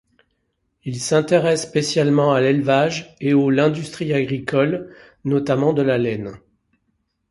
Il 0.83 0.99
s'intéresse 0.99 1.61
spécialement 1.61 2.33
à 2.33 2.41
l'élevage 2.41 3.15
et 3.21 3.35
aux 3.35 3.51
l'industrie 3.51 4.13
agricole, 4.13 4.91
notamment 5.25 5.73
de 5.73 5.83
la 5.83 5.99
laine. 5.99 6.39